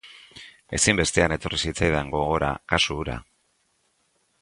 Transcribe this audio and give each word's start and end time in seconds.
Ezinbestean 0.77 1.35
etorri 1.35 1.61
zitzaidan 1.67 2.11
gogora 2.17 2.53
kasu 2.73 3.01
hura. 3.03 3.23